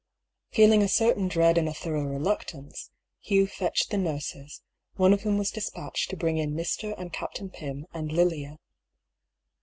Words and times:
Feeling 0.49 0.81
a 0.81 0.87
certain 0.87 1.27
dread 1.27 1.59
and 1.59 1.69
a 1.69 1.75
thorough 1.75 2.05
reluctance, 2.05 2.89
Hugh 3.19 3.45
fetched 3.45 3.91
the 3.91 3.99
nurses, 3.99 4.63
one 4.95 5.13
of 5.13 5.21
whom 5.21 5.37
was 5.37 5.51
despatched 5.51 6.09
to 6.09 6.17
bring 6.17 6.39
in 6.39 6.55
Mr. 6.55 6.97
aAd 6.97 7.13
Captain 7.13 7.51
Pym 7.51 7.85
and 7.93 8.11
Lilia. 8.11 8.57